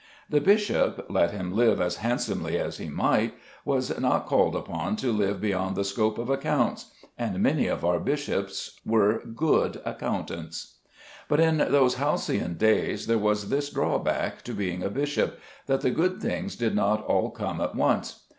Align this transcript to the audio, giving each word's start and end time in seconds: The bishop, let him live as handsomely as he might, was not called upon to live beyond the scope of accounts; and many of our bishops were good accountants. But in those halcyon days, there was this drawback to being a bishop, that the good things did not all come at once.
The 0.31 0.41
bishop, 0.41 1.05
let 1.11 1.29
him 1.29 1.55
live 1.55 1.79
as 1.79 1.97
handsomely 1.97 2.57
as 2.57 2.79
he 2.79 2.89
might, 2.89 3.35
was 3.63 3.99
not 3.99 4.25
called 4.25 4.55
upon 4.55 4.95
to 4.95 5.11
live 5.13 5.39
beyond 5.39 5.75
the 5.75 5.83
scope 5.83 6.17
of 6.17 6.27
accounts; 6.27 6.87
and 7.19 7.39
many 7.39 7.67
of 7.67 7.85
our 7.85 7.99
bishops 7.99 8.79
were 8.83 9.21
good 9.35 9.79
accountants. 9.85 10.77
But 11.29 11.39
in 11.39 11.59
those 11.59 11.97
halcyon 11.97 12.55
days, 12.55 13.05
there 13.05 13.19
was 13.19 13.49
this 13.49 13.69
drawback 13.69 14.41
to 14.45 14.53
being 14.53 14.81
a 14.81 14.89
bishop, 14.89 15.39
that 15.67 15.81
the 15.81 15.91
good 15.91 16.19
things 16.19 16.55
did 16.55 16.73
not 16.73 17.05
all 17.05 17.29
come 17.29 17.61
at 17.61 17.75
once. 17.75 18.21